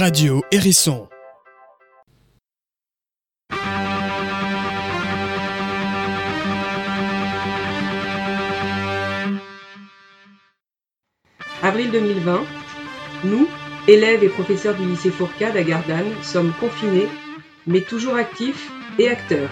[0.00, 1.08] Radio Hérisson.
[11.62, 12.40] Avril 2020,
[13.24, 13.46] nous,
[13.88, 17.06] élèves et professeurs du lycée Fourcade à Gardanne, sommes confinés,
[17.66, 19.50] mais toujours actifs et acteurs.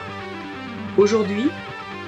[0.96, 1.50] Aujourd'hui,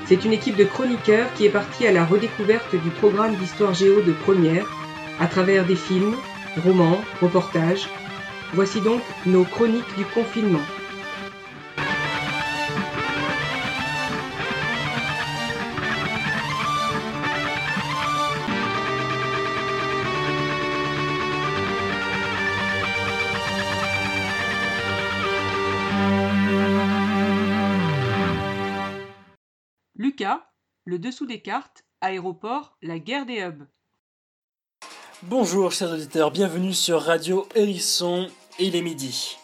[0.06, 4.00] c'est une équipe de chroniqueurs qui est partie à la redécouverte du programme d'histoire géo
[4.00, 4.66] de première
[5.20, 6.16] à travers des films,
[6.64, 7.86] romans, reportages.
[8.52, 10.58] Voici donc nos chroniques du confinement.
[29.94, 30.50] Lucas,
[30.86, 33.68] le dessous des cartes, aéroport, la guerre des hubs.
[35.22, 38.28] Bonjour chers auditeurs, bienvenue sur Radio Hérisson,
[38.60, 39.36] il est midi.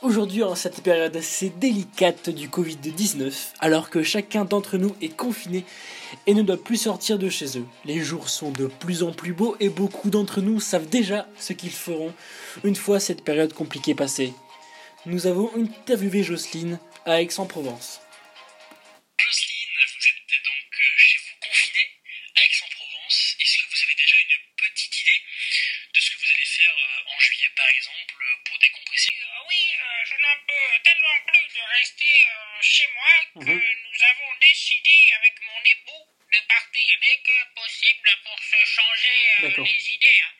[0.00, 5.64] Aujourd'hui, en cette période assez délicate du Covid-19, alors que chacun d'entre nous est confiné
[6.28, 9.32] et ne doit plus sortir de chez eux, les jours sont de plus en plus
[9.32, 12.14] beaux et beaucoup d'entre nous savent déjà ce qu'ils feront
[12.62, 14.32] une fois cette période compliquée passée.
[15.04, 18.00] Nous avons interviewé Jocelyne à Aix-en-Provence.
[19.18, 21.82] Jocelyne, vous êtes donc euh, chez vous confiné
[22.36, 23.34] à Aix-en-Provence.
[23.40, 25.20] Est-ce que vous avez déjà une petite idée
[25.94, 29.48] de ce que vous allez faire euh, en juillet, par exemple, euh, pour décompresser Euh,
[29.48, 33.62] oui, euh, je n'en peux tellement plus de rester euh, chez moi que Mhm.
[33.64, 39.48] nous avons décidé avec mon époux de partir dès que possible pour se changer euh,
[39.48, 39.64] D'accord.
[39.64, 40.20] les idées.
[40.26, 40.34] hein.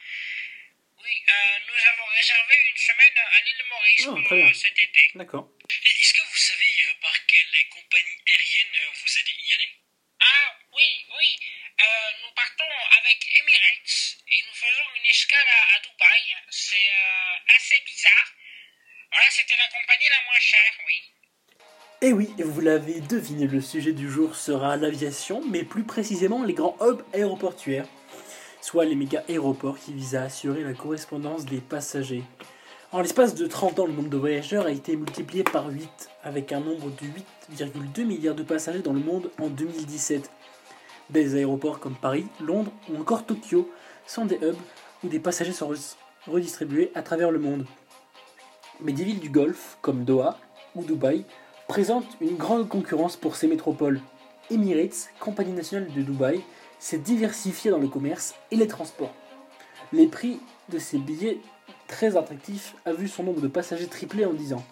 [0.99, 4.51] Oui, euh, nous avons réservé une semaine à l'île Maurice Oh, pour très bien.
[4.51, 5.03] euh, cet été.
[5.15, 5.47] D'accord.
[5.71, 9.71] Et Est-ce que vous savez euh, par quelle compagnie aérienne euh, vous allez y aller
[10.21, 11.31] Ah oui, oui,
[11.81, 13.19] euh, nous partons avec
[13.69, 16.37] Et nous faisons une escale à, Dubaï.
[16.51, 18.29] C'est euh, assez bizarre.
[19.11, 21.19] Voilà, c'était la compagnie la moins chère, oui.
[22.01, 26.55] Et oui, vous l'avez deviné, le sujet du jour sera l'aviation, mais plus précisément les
[26.55, 27.89] grands hubs aéroportuaires,
[28.61, 32.23] soit les méga aéroports qui visent à assurer la correspondance des passagers.
[32.93, 36.53] En l'espace de 30 ans, le nombre de voyageurs a été multiplié par 8, avec
[36.53, 37.07] un nombre de
[37.57, 40.31] 8,2 milliards de passagers dans le monde en 2017.
[41.11, 43.71] Des aéroports comme Paris, Londres ou encore Tokyo
[44.07, 44.57] sont des hubs
[45.05, 45.95] où des passagers sont re-
[46.27, 47.65] redistribués à travers le monde.
[48.81, 50.39] Mais des villes du Golfe, comme Doha
[50.75, 51.25] ou Dubaï,
[51.67, 54.01] présentent une grande concurrence pour ces métropoles.
[54.51, 56.41] Emirates, compagnie nationale de Dubaï,
[56.79, 59.13] s'est diversifiée dans le commerce et les transports.
[59.93, 61.39] Les prix de ces billets
[61.87, 64.65] très attractifs a vu son nombre de passagers tripler en 10 ans.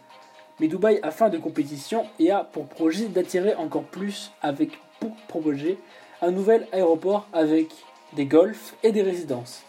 [0.60, 5.14] Mais Dubaï a fin de compétition et a pour projet d'attirer encore plus avec pour
[5.28, 5.78] projet
[6.22, 7.69] un nouvel aéroport avec
[8.15, 9.62] des golfs et des résidences.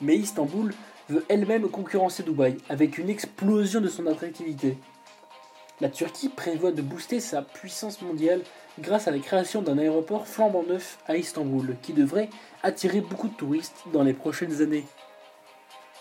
[0.00, 0.72] Mais Istanbul
[1.08, 4.78] veut elle-même concurrencer Dubaï avec une explosion de son attractivité.
[5.80, 8.42] La Turquie prévoit de booster sa puissance mondiale
[8.78, 12.28] grâce à la création d'un aéroport flambant neuf à Istanbul qui devrait
[12.62, 14.84] attirer beaucoup de touristes dans les prochaines années.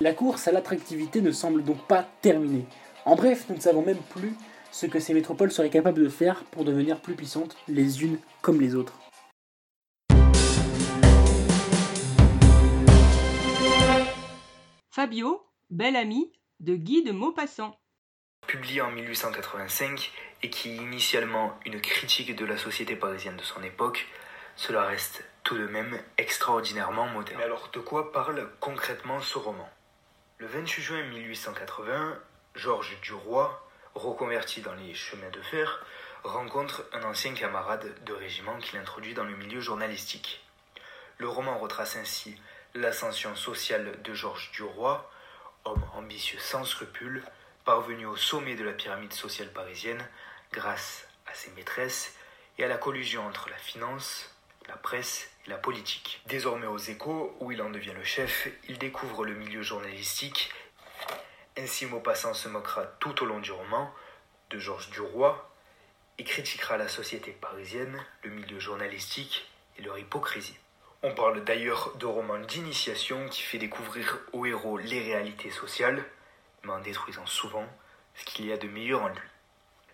[0.01, 2.65] La course à l'attractivité ne semble donc pas terminée.
[3.05, 4.33] En bref, nous ne savons même plus
[4.71, 8.61] ce que ces métropoles seraient capables de faire pour devenir plus puissantes les unes comme
[8.61, 8.93] les autres.
[14.91, 17.79] Fabio, bel ami de Guy de Maupassant.
[18.47, 20.11] publié en 1885
[20.41, 24.07] et qui est initialement une critique de la société parisienne de son époque,
[24.55, 27.37] cela reste tout de même extraordinairement moderne.
[27.37, 29.69] Mais alors de quoi parle concrètement ce roman?
[30.39, 32.17] Le 28 juin 1880,
[32.55, 33.47] Georges Duroy,
[33.93, 35.85] reconverti dans les chemins de fer,
[36.23, 40.43] rencontre un ancien camarade de régiment qu'il introduit dans le milieu journalistique.
[41.19, 42.35] Le roman retrace ainsi
[42.75, 45.03] l'ascension sociale de Georges Duroy,
[45.65, 47.23] homme ambitieux sans scrupules,
[47.65, 50.03] parvenu au sommet de la pyramide sociale parisienne
[50.51, 52.15] grâce à ses maîtresses
[52.57, 54.29] et à la collusion entre la finance,
[54.67, 56.21] la presse et la politique.
[56.27, 60.51] Désormais aux échos, où il en devient le chef, il découvre le milieu journalistique.
[61.57, 63.93] Ainsi Maupassant se moquera tout au long du roman
[64.49, 65.35] de Georges Duroy
[66.17, 70.57] et critiquera la société parisienne, le milieu journalistique et leur hypocrisie.
[71.01, 76.03] On parle d'ailleurs de roman d'initiation qui fait découvrir aux héros les réalités sociales,
[76.63, 77.65] mais en détruisant souvent
[78.15, 79.15] ce qu'il y a de meilleur en lui.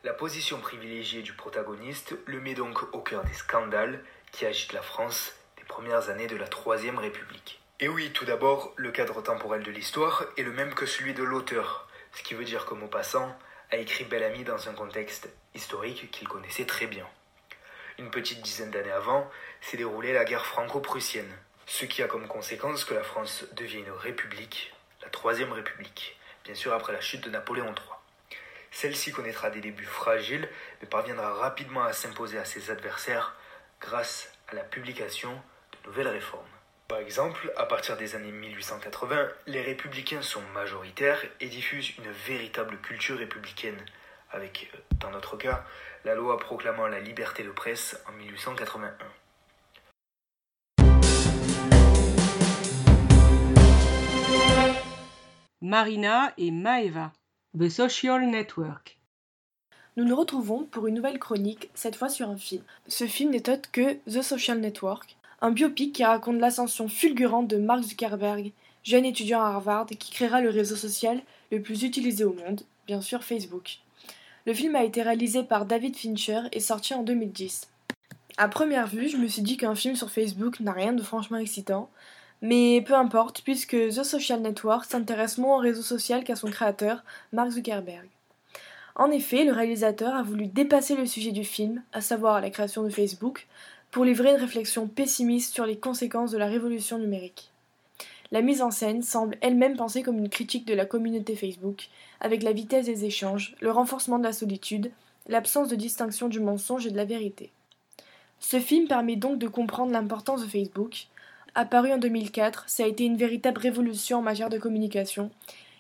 [0.04, 4.81] La position privilégiée du protagoniste le met donc au cœur des scandales qui agitent la
[4.81, 7.62] France des premières années de la Troisième République.
[7.80, 11.24] Et oui, tout d'abord, le cadre temporel de l'histoire est le même que celui de
[11.24, 13.38] l'auteur, ce qui veut dire que Maupassant
[13.69, 17.06] a écrit Bel Ami dans un contexte historique qu'il connaissait très bien.
[17.97, 19.30] Une petite dizaine d'années avant
[19.62, 21.31] s'est déroulée la guerre franco-prussienne,
[21.65, 26.19] ce qui a comme conséquence que la France devient une république, la Troisième République.
[26.44, 28.38] bien sûr après la chute de Napoléon III.
[28.71, 30.50] Celle-ci connaîtra des débuts fragiles,
[30.81, 33.33] mais parviendra rapidement à s'imposer à ses adversaires
[33.80, 35.31] grâce à la publication
[35.71, 36.44] de nouvelles réformes.
[36.89, 42.77] Par exemple, à partir des années 1880, les républicains sont majoritaires et diffusent une véritable
[42.80, 43.80] culture républicaine,
[44.35, 45.63] avec, euh, dans notre cas,
[46.03, 48.91] la loi proclamant la liberté de presse en 1881.
[55.61, 57.11] Marina et Maeva,
[57.57, 58.99] The Social Network.
[59.97, 62.61] Nous nous retrouvons pour une nouvelle chronique, cette fois sur un film.
[62.87, 67.57] Ce film n'est autre que The Social Network, un biopic qui raconte l'ascension fulgurante de
[67.57, 68.51] Mark Zuckerberg,
[68.83, 71.21] jeune étudiant à Harvard qui créera le réseau social
[71.51, 73.79] le plus utilisé au monde, bien sûr Facebook.
[74.47, 77.68] Le film a été réalisé par David Fincher et sorti en 2010.
[78.38, 81.38] À première vue, je me suis dit qu'un film sur Facebook n'a rien de franchement
[81.38, 81.89] excitant,
[82.44, 87.03] mais peu importe, puisque The Social Network s'intéresse moins au réseau social qu'à son créateur,
[87.33, 88.07] Mark Zuckerberg.
[88.95, 92.83] En effet, le réalisateur a voulu dépasser le sujet du film, à savoir la création
[92.83, 93.47] de Facebook,
[93.89, 97.51] pour livrer une réflexion pessimiste sur les conséquences de la révolution numérique.
[98.31, 101.89] La mise en scène semble elle-même pensée comme une critique de la communauté Facebook,
[102.19, 104.92] avec la vitesse des échanges, le renforcement de la solitude,
[105.27, 107.51] l'absence de distinction du mensonge et de la vérité.
[108.39, 111.07] Ce film permet donc de comprendre l'importance de Facebook.
[111.56, 115.31] Apparu en 2004, ça a été une véritable révolution en matière de communication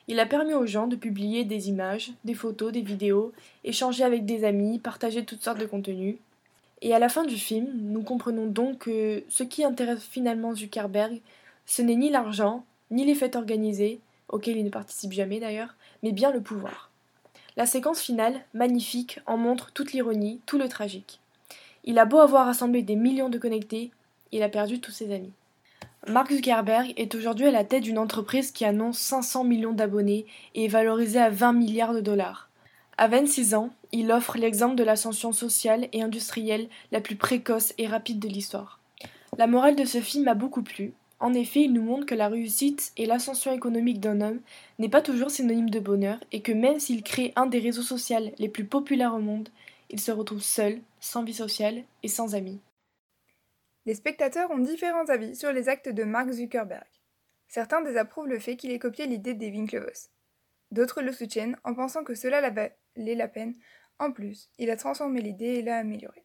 [0.07, 3.31] il a permis aux gens de publier des images, des photos, des vidéos,
[3.63, 6.17] échanger avec des amis, partager toutes sortes de contenus.
[6.81, 11.21] Et à la fin du film, nous comprenons donc que ce qui intéresse finalement Zuckerberg,
[11.65, 16.11] ce n'est ni l'argent, ni les fêtes organisées, auxquelles il ne participe jamais d'ailleurs, mais
[16.11, 16.91] bien le pouvoir.
[17.57, 21.19] La séquence finale, magnifique, en montre toute l'ironie, tout le tragique.
[21.83, 23.91] Il a beau avoir rassemblé des millions de connectés,
[24.31, 25.33] il a perdu tous ses amis.
[26.07, 30.65] Mark Zuckerberg est aujourd'hui à la tête d'une entreprise qui annonce 500 millions d'abonnés et
[30.65, 32.49] est valorisée à 20 milliards de dollars.
[32.97, 37.87] À 26 ans, il offre l'exemple de l'ascension sociale et industrielle la plus précoce et
[37.87, 38.79] rapide de l'histoire.
[39.37, 40.93] La morale de ce film m'a beaucoup plu.
[41.25, 44.41] En effet, il nous montre que la réussite et l'ascension économique d'un homme
[44.77, 48.31] n'est pas toujours synonyme de bonheur et que même s'il crée un des réseaux sociaux
[48.37, 49.49] les plus populaires au monde,
[49.89, 52.61] il se retrouve seul, sans vie sociale et sans amis.
[53.87, 56.85] Les spectateurs ont différents avis sur les actes de Mark Zuckerberg.
[57.47, 60.11] Certains désapprouvent le fait qu'il ait copié l'idée des Winklevoss.
[60.69, 62.75] D'autres le soutiennent en pensant que cela valait
[63.15, 63.55] la peine.
[63.97, 66.23] En plus, il a transformé l'idée et l'a améliorée.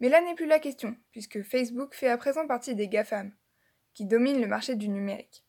[0.00, 3.32] Mais là n'est plus la question, puisque Facebook fait à présent partie des GAFAM,
[3.94, 5.44] qui dominent le marché du numérique.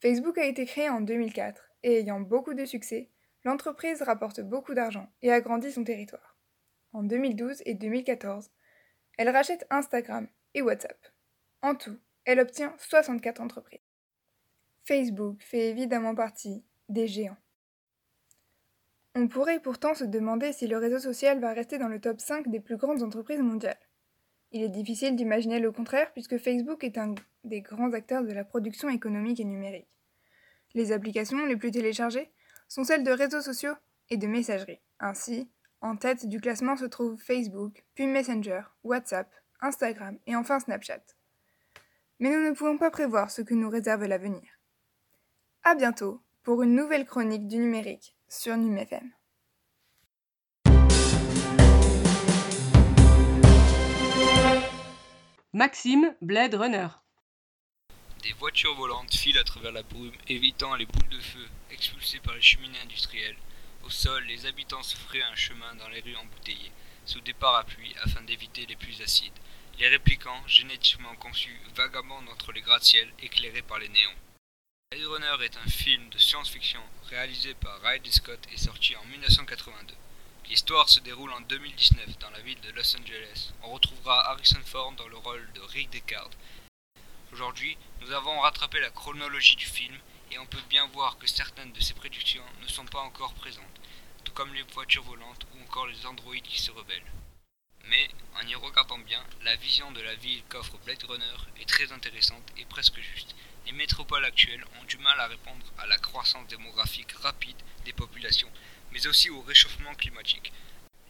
[0.00, 3.10] Facebook a été créé en 2004 et ayant beaucoup de succès,
[3.44, 6.36] l'entreprise rapporte beaucoup d'argent et agrandit son territoire.
[6.92, 8.50] En 2012 et 2014,
[9.18, 10.98] elle rachète Instagram et WhatsApp.
[11.62, 13.80] En tout, elle obtient 64 entreprises.
[14.84, 17.36] Facebook fait évidemment partie des géants.
[19.14, 22.48] On pourrait pourtant se demander si le réseau social va rester dans le top 5
[22.48, 23.78] des plus grandes entreprises mondiales.
[24.52, 27.14] Il est difficile d'imaginer le contraire puisque Facebook est un
[27.44, 29.88] des grands acteurs de la production économique et numérique.
[30.74, 32.30] Les applications les plus téléchargées
[32.68, 33.74] sont celles de réseaux sociaux
[34.10, 34.80] et de messagerie.
[35.00, 35.50] Ainsi,
[35.80, 41.02] en tête du classement se trouvent Facebook, puis Messenger, WhatsApp, Instagram et enfin Snapchat.
[42.20, 44.42] Mais nous ne pouvons pas prévoir ce que nous réserve l'avenir.
[45.62, 49.12] A bientôt pour une nouvelle chronique du numérique sur NumFM.
[55.52, 56.88] Maxime Blade Runner.
[58.22, 62.34] Des voitures volantes filent à travers la brume, évitant les boules de feu expulsées par
[62.34, 63.36] les cheminées industrielles
[63.88, 66.72] au sol, les habitants se feraient un chemin dans les rues embouteillées,
[67.06, 69.32] sous des parapluies afin d'éviter les plus acides.
[69.78, 74.14] Les réplicants, génétiquement conçus, vagabondent entre les gratte-ciels éclairés par les néons.
[74.90, 79.94] Blade Runner est un film de science-fiction réalisé par Ridley Scott et sorti en 1982.
[80.50, 83.52] L'histoire se déroule en 2019 dans la ville de Los Angeles.
[83.62, 86.30] On retrouvera Harrison Ford dans le rôle de Rick Deckard.
[87.38, 89.96] Aujourd'hui, nous avons rattrapé la chronologie du film
[90.32, 93.80] et on peut bien voir que certaines de ses prédictions ne sont pas encore présentes
[94.34, 97.12] comme les voitures volantes ou encore les androïdes qui se rebellent.
[97.84, 101.92] Mais, en y regardant bien, la vision de la ville qu'offre Blade Runner est très
[101.92, 103.36] intéressante et presque juste.
[103.66, 108.50] Les métropoles actuelles ont du mal à répondre à la croissance démographique rapide des populations,
[108.90, 110.52] mais aussi au réchauffement climatique.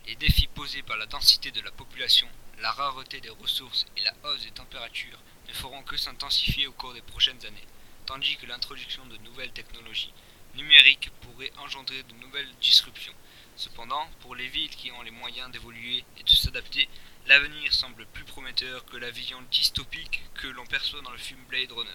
[0.06, 4.12] Les défis posés par la densité de la population, la rareté des ressources et la
[4.24, 7.66] hausse des températures ne feront que s'intensifier au cours des prochaines années,
[8.06, 10.12] tandis que l'introduction de nouvelles technologies
[10.54, 13.12] numérique pourrait engendrer de nouvelles disruptions.
[13.56, 16.88] Cependant, pour les villes qui ont les moyens d'évoluer et de s'adapter,
[17.26, 21.72] l'avenir semble plus prometteur que la vision dystopique que l'on perçoit dans le film Blade
[21.72, 21.90] Runner.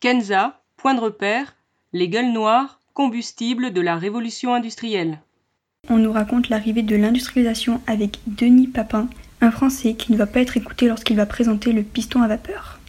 [0.00, 1.54] Kenza, point de repère,
[1.92, 5.20] les gueules noires, combustible de la révolution industrielle.
[5.88, 9.08] On nous raconte l'arrivée de l'industrialisation avec Denis Papin,
[9.40, 12.80] un Français qui ne va pas être écouté lorsqu'il va présenter le piston à vapeur.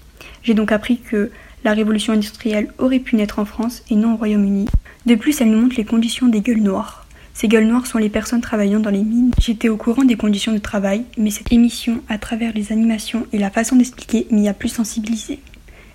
[0.41, 1.29] J'ai donc appris que
[1.63, 4.67] la révolution industrielle aurait pu naître en France et non au Royaume-Uni.
[5.05, 7.05] De plus, elle nous montre les conditions des gueules noires.
[7.35, 9.31] Ces gueules noires sont les personnes travaillant dans les mines.
[9.39, 13.37] J'étais au courant des conditions de travail, mais cette émission, à travers les animations et
[13.37, 15.39] la façon d'expliquer, m'y a plus sensibilisé.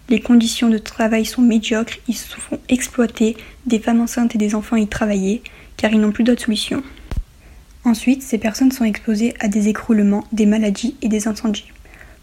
[0.09, 4.55] Les conditions de travail sont médiocres, ils se font exploiter, des femmes enceintes et des
[4.55, 5.43] enfants y travailler,
[5.83, 6.81] car ils n'ont plus d'autre solution.
[7.85, 11.73] Ensuite, ces personnes sont exposées à des écroulements, des maladies et des incendies.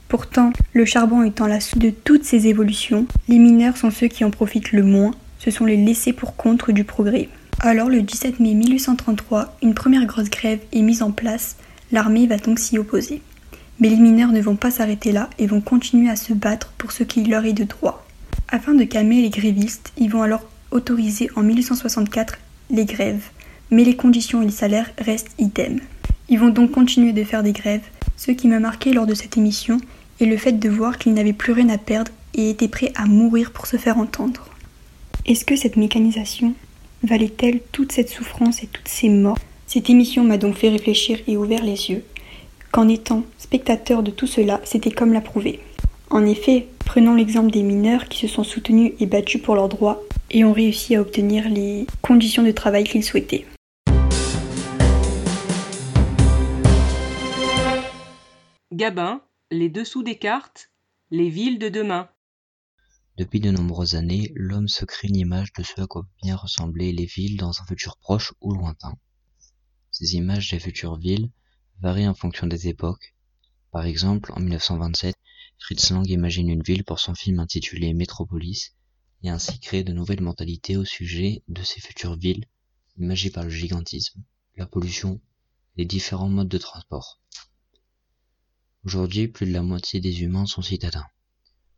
[0.07, 4.23] Pourtant, le charbon étant la source de toutes ces évolutions, les mineurs sont ceux qui
[4.23, 7.27] en profitent le moins, ce sont les laissés pour contre du progrès.
[7.59, 11.57] Alors le 17 mai 1833, une première grosse grève est mise en place,
[11.91, 13.21] l'armée va donc s'y opposer.
[13.81, 16.93] Mais les mineurs ne vont pas s'arrêter là et vont continuer à se battre pour
[16.93, 18.07] ce qui leur est de droit.
[18.47, 22.37] Afin de calmer les grévistes, ils vont alors autoriser en 1864
[22.71, 23.29] les grèves,
[23.71, 25.79] mais les conditions et les salaires restent idem.
[26.29, 27.87] Ils vont donc continuer de faire des grèves.
[28.17, 29.79] Ce qui m'a marqué lors de cette émission
[30.19, 33.05] est le fait de voir qu'ils n'avaient plus rien à perdre et étaient prêts à
[33.05, 34.47] mourir pour se faire entendre.
[35.25, 36.53] Est-ce que cette mécanisation
[37.03, 39.37] valait-elle toute cette souffrance et toutes ces morts?
[39.67, 42.03] Cette émission m'a donc fait réfléchir et ouvert les yeux,
[42.71, 45.59] qu'en étant spectateur de tout cela, c'était comme l'approuver.
[46.09, 50.01] En effet, prenons l'exemple des mineurs qui se sont soutenus et battus pour leurs droits
[50.31, 53.45] et ont réussi à obtenir les conditions de travail qu'ils souhaitaient.
[58.79, 59.21] Gabin,
[59.51, 60.71] les dessous des cartes,
[61.11, 62.09] les villes de demain.
[63.17, 66.93] Depuis de nombreuses années, l'homme se crée une image de ce à quoi bien ressembler
[66.93, 68.97] les villes dans un futur proche ou lointain.
[69.91, 71.29] Ces images des futures villes
[71.81, 73.17] varient en fonction des époques.
[73.71, 75.13] Par exemple, en 1927,
[75.57, 78.77] Fritz Lang imagine une ville pour son film intitulé Métropolis
[79.23, 82.45] et ainsi crée de nouvelles mentalités au sujet de ces futures villes,
[82.97, 84.23] imagées par le gigantisme,
[84.55, 85.19] la pollution,
[85.75, 87.19] les différents modes de transport.
[88.85, 91.05] Aujourd'hui, plus de la moitié des humains sont citadins.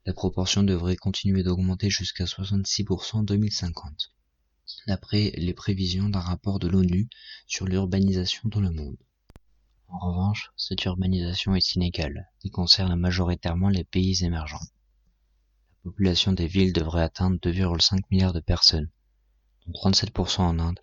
[0.05, 4.11] La proportion devrait continuer d'augmenter jusqu'à 66% en 2050,
[4.85, 7.09] d'après les prévisions d'un rapport de l'ONU
[7.47, 8.97] sur l'urbanisation dans le monde.
[9.87, 14.67] En revanche, cette urbanisation est inégale et concerne majoritairement les pays émergents.
[15.83, 18.91] La population des villes devrait atteindre 2,5 milliards de personnes,
[19.65, 20.79] dont 37% en Inde,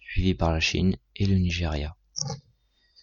[0.00, 1.94] suivi par la Chine et le Nigeria.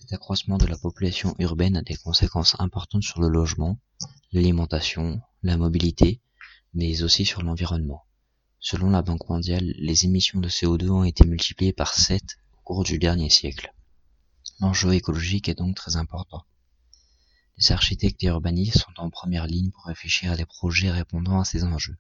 [0.06, 3.80] Cet accroissement de la population urbaine a des conséquences importantes sur le logement,
[4.34, 6.22] l'alimentation, la mobilité,
[6.76, 8.06] mais aussi sur l'environnement.
[8.60, 12.22] Selon la Banque mondiale, les émissions de CO2 ont été multipliées par 7
[12.54, 13.74] au cours du dernier siècle.
[14.60, 16.46] L'enjeu écologique est donc très important.
[17.58, 21.46] Les architectes et urbanistes sont en première ligne pour réfléchir à des projets répondant à
[21.46, 21.98] ces enjeux.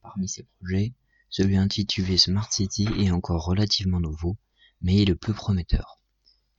[0.00, 0.94] Parmi ces projets,
[1.28, 4.38] celui intitulé Smart City est encore relativement nouveau,
[4.80, 6.00] mais est le plus prometteur.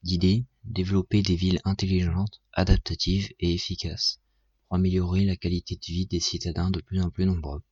[0.08, 4.22] L'idée, développer des villes intelligentes, adaptatives et efficaces
[4.68, 7.64] pour améliorer la qualité de vie des citadins de plus en plus nombreux.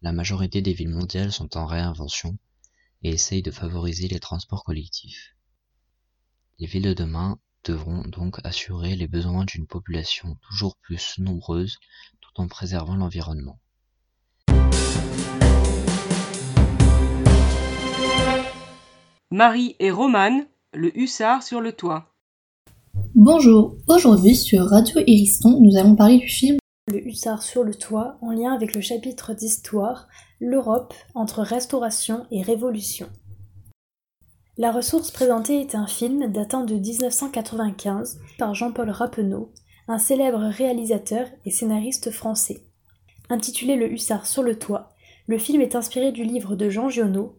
[0.00, 2.38] La majorité des villes mondiales sont en réinvention
[3.02, 5.34] et essayent de favoriser les transports collectifs.
[6.60, 11.78] Les villes de demain devront donc assurer les besoins d'une population toujours plus nombreuse
[12.20, 13.58] tout en préservant l'environnement.
[19.32, 22.12] Marie et Romane le hussard sur le toit.
[23.14, 26.58] Bonjour, aujourd'hui sur Radio Hériston, nous allons parler du film
[26.90, 30.08] Le hussard sur le toit en lien avec le chapitre d'histoire
[30.40, 33.06] L'Europe entre restauration et révolution.
[34.56, 39.52] La ressource présentée est un film datant de 1995 par Jean-Paul Rappeneau,
[39.88, 42.64] un célèbre réalisateur et scénariste français.
[43.30, 44.90] Intitulé Le hussard sur le toit,
[45.26, 47.36] le film est inspiré du livre de Jean Giono.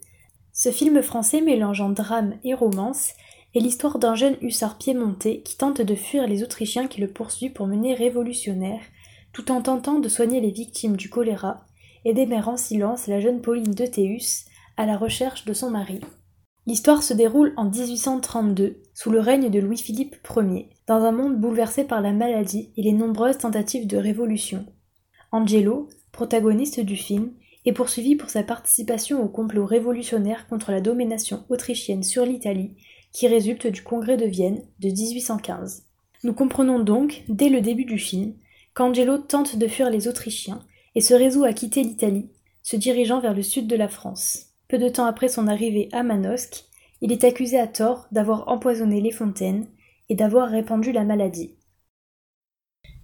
[0.65, 3.11] Ce film français mélangeant drame et romance
[3.53, 7.53] est l'histoire d'un jeune hussard piémontais qui tente de fuir les Autrichiens qui le poursuivent
[7.53, 8.81] pour mener révolutionnaire,
[9.31, 11.67] tout en tentant de soigner les victimes du choléra
[12.03, 14.45] et d'aimer en silence la jeune Pauline de Théus
[14.75, 16.01] à la recherche de son mari.
[16.65, 21.83] L'histoire se déroule en 1832, sous le règne de Louis-Philippe Ier, dans un monde bouleversé
[21.83, 24.65] par la maladie et les nombreuses tentatives de révolution.
[25.31, 27.33] Angelo, protagoniste du film,
[27.65, 32.75] est poursuivi pour sa participation au complot révolutionnaire contre la domination autrichienne sur l'Italie
[33.11, 35.85] qui résulte du Congrès de Vienne de 1815.
[36.23, 38.33] Nous comprenons donc, dès le début du film,
[38.73, 40.59] qu'Angelo tente de fuir les Autrichiens
[40.95, 42.29] et se résout à quitter l'Italie,
[42.61, 44.47] se dirigeant vers le sud de la France.
[44.67, 46.65] Peu de temps après son arrivée à Manosque,
[47.01, 49.67] il est accusé à tort d'avoir empoisonné les fontaines
[50.09, 51.55] et d'avoir répandu la maladie.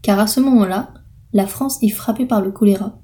[0.02, 0.94] Car à ce moment-là,
[1.34, 3.01] la France est frappée par le choléra.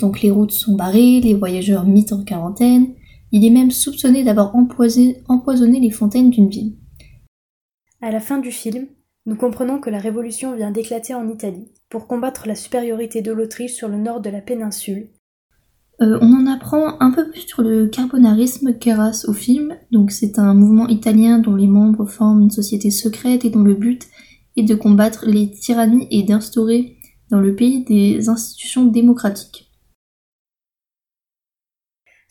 [0.00, 2.94] Donc les routes sont barrées, les voyageurs mis en quarantaine.
[3.32, 6.76] Il est même soupçonné d'avoir empoisonné les fontaines d'une ville.
[8.00, 8.86] À la fin du film,
[9.26, 13.74] nous comprenons que la révolution vient d'éclater en Italie pour combattre la supériorité de l'Autriche
[13.74, 15.10] sur le nord de la péninsule.
[16.00, 19.76] Euh, on en apprend un peu plus sur le carbonarisme grâce au film.
[19.90, 23.74] Donc c'est un mouvement italien dont les membres forment une société secrète et dont le
[23.74, 24.08] but
[24.56, 26.96] est de combattre les tyrannies et d'instaurer
[27.30, 29.69] dans le pays des institutions démocratiques.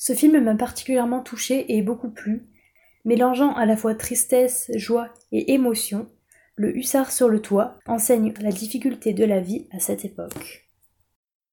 [0.02, 2.48] Ce film m'a particulièrement touché et beaucoup plu,
[3.04, 6.08] mélangeant à la fois tristesse, joie et émotion.
[6.56, 10.70] Le hussard sur le toit enseigne la difficulté de la vie à cette époque.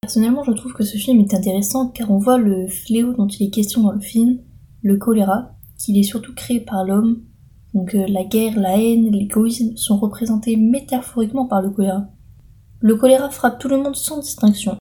[0.00, 3.48] Personnellement, je trouve que ce film est intéressant car on voit le fléau dont il
[3.48, 4.38] est question dans le film,
[4.80, 7.24] le choléra, qu'il est surtout créé par l'homme.
[7.74, 12.06] Donc euh, la guerre, la haine, l'égoïsme sont représentés métaphoriquement par le choléra.
[12.78, 14.76] Le choléra frappe tout le monde sans distinction.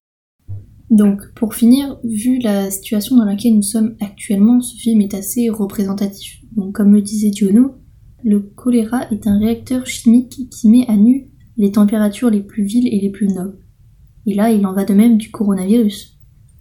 [0.89, 5.49] Donc, pour finir, vu la situation dans laquelle nous sommes actuellement, ce film est assez
[5.49, 6.41] représentatif.
[6.55, 7.75] Donc, comme le disait Diono,
[8.23, 12.87] le choléra est un réacteur chimique qui met à nu les températures les plus viles
[12.87, 13.59] et les plus nobles.
[14.27, 16.19] Et là, il en va de même du coronavirus.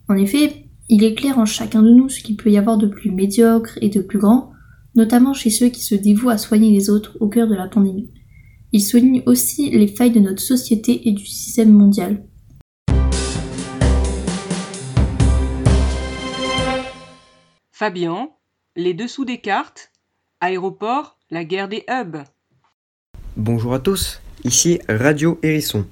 [0.08, 3.10] En effet, il éclaire en chacun de nous ce qu'il peut y avoir de plus
[3.10, 4.50] médiocre et de plus grand,
[4.94, 8.10] notamment chez ceux qui se dévouent à soigner les autres au cœur de la pandémie.
[8.72, 12.24] Il souligne aussi les failles de notre société et du système mondial.
[17.76, 18.28] Fabien,
[18.76, 19.90] les dessous des cartes,
[20.40, 22.18] aéroport, la guerre des hubs.
[23.36, 25.84] Bonjour à tous, ici Radio Hérisson,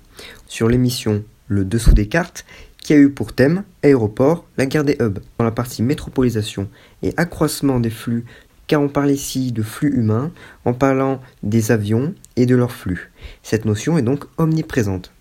[0.46, 2.44] sur l'émission Le Dessous des cartes,
[2.78, 6.70] qui a eu pour thème Aéroport, la guerre des hubs, dans la partie métropolisation
[7.02, 8.26] et accroissement des flux,
[8.68, 10.30] car on parle ici de flux humains,
[10.64, 13.10] en parlant des avions et de leurs flux.
[13.42, 15.12] Cette notion est donc omniprésente.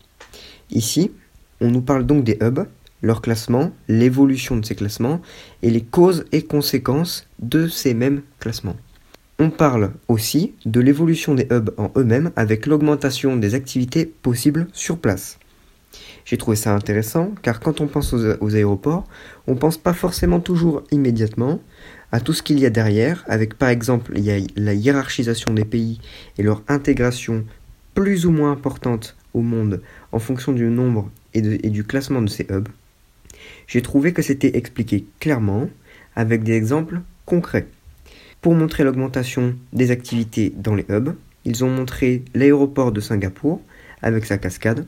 [0.70, 1.12] Ici,
[1.60, 2.68] on nous parle donc des hubs,
[3.02, 5.22] leur classement, l'évolution de ces classements
[5.62, 8.78] et les causes et conséquences de ces mêmes classements.
[9.40, 15.00] On parle aussi de l'évolution des hubs en eux-mêmes avec l'augmentation des activités possibles sur
[15.00, 15.40] place.
[16.26, 19.08] J'ai trouvé ça intéressant car quand on pense aux, aéroports,
[19.48, 21.60] on pense pas forcément toujours immédiatement
[22.12, 24.14] à tout ce qu'il y a derrière, avec par exemple
[24.56, 26.00] la hiérarchisation des pays
[26.38, 27.44] et leur intégration
[27.96, 32.46] plus ou moins importante au monde en fonction du nombre et du classement de ces
[32.52, 32.68] hubs.
[33.72, 35.70] J'ai trouvé que c'était expliqué clairement
[36.14, 37.68] avec des exemples concrets.
[38.42, 43.62] Pour montrer l'augmentation des activités dans les hubs, ils ont montré l'aéroport de Singapour
[44.02, 44.86] avec sa cascade,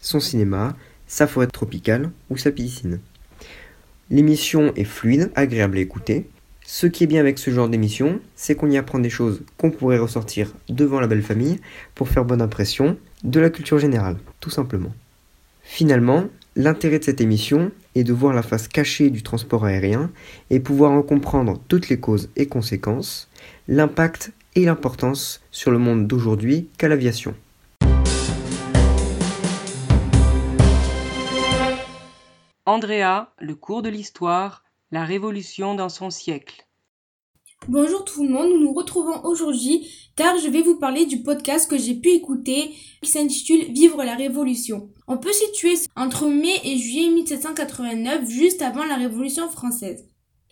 [0.00, 2.98] son cinéma, sa forêt tropicale ou sa piscine.
[4.10, 6.26] L'émission est fluide, agréable à écouter.
[6.66, 9.70] Ce qui est bien avec ce genre d'émission, c'est qu'on y apprend des choses qu'on
[9.70, 11.60] pourrait ressortir devant la belle famille
[11.94, 14.92] pour faire bonne impression de la culture générale, tout simplement.
[15.62, 16.24] Finalement,
[16.56, 20.10] L'intérêt de cette émission est de voir la face cachée du transport aérien
[20.50, 23.28] et pouvoir en comprendre toutes les causes et conséquences,
[23.68, 27.34] l'impact et l'importance sur le monde d'aujourd'hui qu'à l'aviation.
[32.66, 36.63] Andrea, le cours de l'histoire, la révolution dans son siècle.
[37.66, 41.68] Bonjour tout le monde, nous nous retrouvons aujourd'hui car je vais vous parler du podcast
[41.68, 44.90] que j'ai pu écouter qui s'intitule Vivre la Révolution.
[45.08, 50.04] On peut situer entre mai et juillet 1789, juste avant la Révolution française.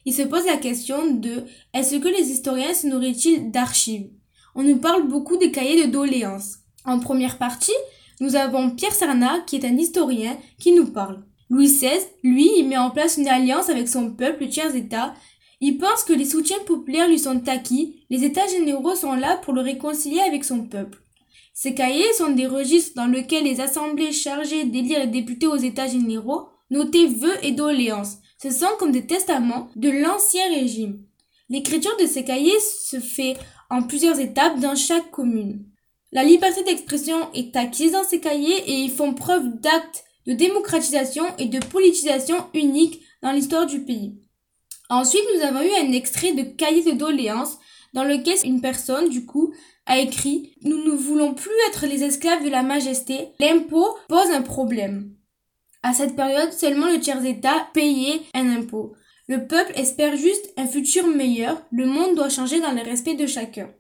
[0.07, 1.45] Il se pose la question de
[1.75, 4.09] est-ce que les historiens se nourrissent-ils d'archives?
[4.55, 6.61] On nous parle beaucoup des cahiers de doléances.
[6.87, 7.73] En première partie,
[8.21, 11.23] nous avons Pierre Sarnat qui est un historien qui nous parle.
[11.51, 15.13] Louis XVI, lui, il met en place une alliance avec son peuple, le tiers-État,
[15.65, 19.55] il pense que les soutiens populaires lui sont acquis, les États généraux sont là pour
[19.55, 20.99] le réconcilier avec son peuple.
[21.55, 25.87] Ces cahiers sont des registres dans lesquels les assemblées chargées d'élire les députés aux États
[25.87, 28.17] généraux notaient vœux et doléances.
[28.43, 31.05] Ce sont comme des testaments de l'ancien régime.
[31.49, 33.37] L'écriture de ces cahiers se fait
[33.71, 35.65] en plusieurs étapes dans chaque commune.
[36.11, 41.25] La liberté d'expression est acquise dans ces cahiers et ils font preuve d'actes de démocratisation
[41.39, 44.19] et de politisation uniques dans l'histoire du pays.
[44.93, 47.59] Ensuite, nous avons eu un extrait de cahier de doléances
[47.95, 49.55] dans lequel une personne, du coup,
[49.87, 53.29] a écrit Nous ne voulons plus être les esclaves de la majesté.
[53.41, 55.15] L'impôt pose un problème.
[55.83, 58.93] À cette période, seulement le tiers-État payait un impôt.
[59.29, 61.63] Le peuple espère juste un futur meilleur.
[61.73, 63.71] Le monde doit changer dans le respect de chacun.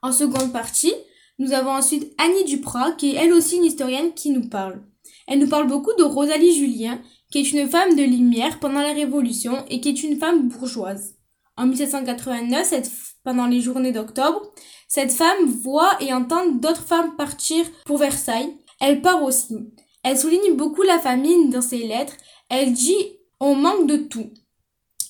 [0.00, 0.94] En seconde partie,
[1.38, 4.80] nous avons ensuite Annie Duprat, qui est elle aussi une historienne qui nous parle.
[5.28, 6.98] Elle nous parle beaucoup de Rosalie Julien,
[7.32, 11.14] qui est une femme de lumière pendant la Révolution et qui est une femme bourgeoise.
[11.56, 14.42] En 1789, pendant les journées d'octobre,
[14.86, 18.54] cette femme voit et entend d'autres femmes partir pour Versailles.
[18.80, 19.56] Elle part aussi.
[20.02, 22.16] Elle souligne beaucoup la famine dans ses lettres.
[22.50, 24.30] Elle dit On manque de tout.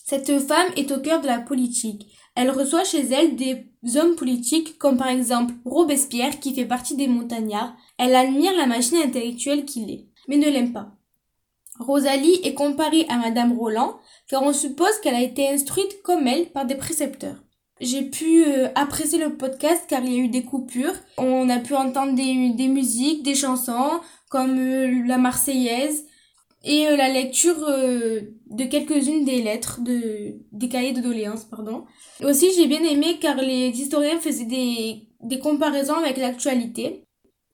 [0.04, 2.06] Cette femme est au cœur de la politique.
[2.36, 7.08] Elle reçoit chez elle des hommes politiques comme par exemple Robespierre qui fait partie des
[7.08, 7.74] montagnards.
[7.98, 10.92] Elle admire la machine intellectuelle qu'il est, mais ne l'aime pas.
[11.82, 13.96] Rosalie est comparée à Madame Roland
[14.28, 17.36] car on suppose qu'elle a été instruite comme elle par des précepteurs.
[17.80, 20.94] J'ai pu euh, apprécier le podcast car il y a eu des coupures.
[21.18, 26.04] On a pu entendre des, musiques, des chansons comme euh, la Marseillaise
[26.64, 31.84] et euh, la lecture de quelques-unes des lettres de des cahiers de doléances pardon.
[32.22, 37.04] Aussi j'ai bien aimé car les historiens faisaient des des comparaisons avec l'actualité.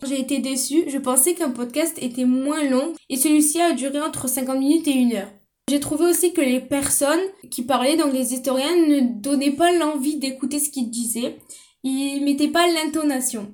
[0.06, 4.28] J'ai été déçue, je pensais qu'un podcast était moins long et celui-ci a duré entre
[4.28, 5.32] 50 minutes et une heure.
[5.68, 7.18] J'ai trouvé aussi que les personnes
[7.50, 11.40] qui parlaient, donc les historiens, ne donnaient pas l'envie d'écouter ce qu'ils disaient.
[11.82, 13.52] Ils mettaient pas l'intonation.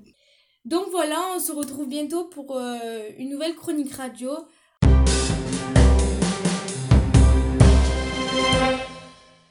[0.67, 4.33] Donc voilà, on se retrouve bientôt pour euh, une nouvelle chronique radio.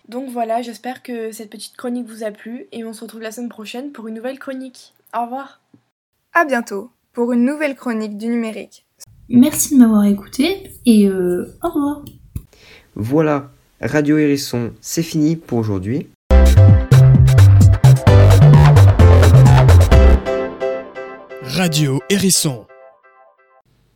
[0.07, 3.31] Donc voilà, j'espère que cette petite chronique vous a plu et on se retrouve la
[3.31, 4.93] semaine prochaine pour une nouvelle chronique.
[5.17, 5.59] Au revoir.
[6.35, 8.87] À bientôt pour une nouvelle chronique du numérique.
[9.29, 12.05] Merci de m'avoir écouté et euh, au revoir.
[12.95, 16.07] Voilà, Radio Hérisson, c'est fini pour aujourd'hui.
[21.43, 22.65] Radio Hérisson